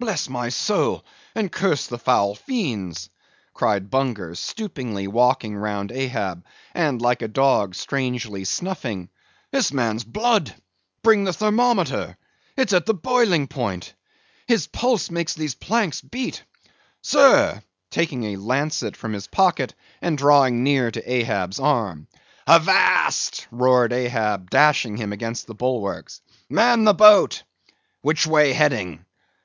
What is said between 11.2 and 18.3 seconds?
the thermometer!—it's at the boiling point!—his pulse makes these planks beat!—sir!"—taking